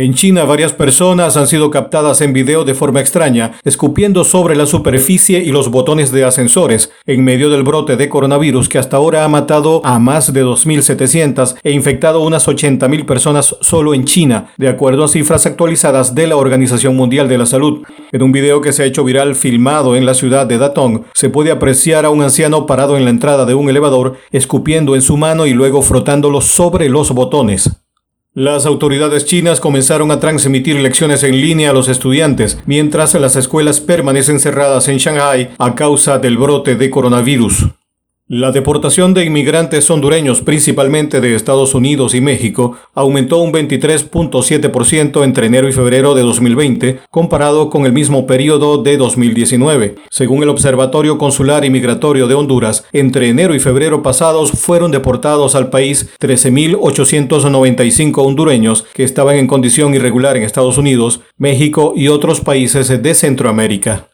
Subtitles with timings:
[0.00, 4.64] En China, varias personas han sido captadas en video de forma extraña, escupiendo sobre la
[4.64, 9.26] superficie y los botones de ascensores, en medio del brote de coronavirus que hasta ahora
[9.26, 14.68] ha matado a más de 2.700 e infectado unas 80.000 personas solo en China, de
[14.68, 17.82] acuerdo a cifras actualizadas de la Organización Mundial de la Salud.
[18.10, 21.28] En un video que se ha hecho viral filmado en la ciudad de Datong, se
[21.28, 25.18] puede apreciar a un anciano parado en la entrada de un elevador, escupiendo en su
[25.18, 27.79] mano y luego frotándolo sobre los botones.
[28.32, 33.80] Las autoridades chinas comenzaron a transmitir lecciones en línea a los estudiantes, mientras las escuelas
[33.80, 37.66] permanecen cerradas en Shanghai a causa del brote de coronavirus.
[38.32, 45.46] La deportación de inmigrantes hondureños, principalmente de Estados Unidos y México, aumentó un 23.7% entre
[45.46, 49.96] enero y febrero de 2020, comparado con el mismo periodo de 2019.
[50.10, 55.56] Según el Observatorio Consular y Migratorio de Honduras, entre enero y febrero pasados fueron deportados
[55.56, 62.40] al país 13.895 hondureños que estaban en condición irregular en Estados Unidos, México y otros
[62.40, 64.09] países de Centroamérica.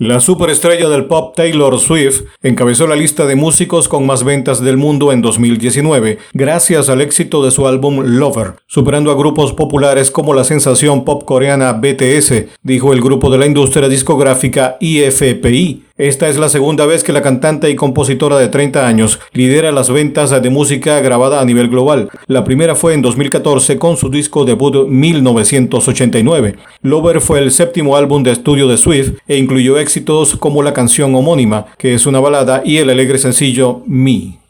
[0.00, 4.78] La superestrella del pop Taylor Swift encabezó la lista de músicos con más ventas del
[4.78, 10.32] mundo en 2019, gracias al éxito de su álbum Lover, superando a grupos populares como
[10.32, 15.89] la sensación pop coreana BTS, dijo el grupo de la industria discográfica IFPI.
[16.00, 19.90] Esta es la segunda vez que la cantante y compositora de 30 años lidera las
[19.90, 22.08] ventas de música grabada a nivel global.
[22.26, 26.56] La primera fue en 2014 con su disco debut 1989.
[26.80, 31.14] Lover fue el séptimo álbum de estudio de Swift e incluyó éxitos como la canción
[31.14, 34.38] homónima, que es una balada, y el alegre sencillo Me.